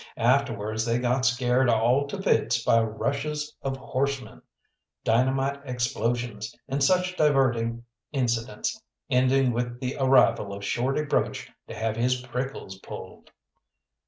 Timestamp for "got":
0.97-1.27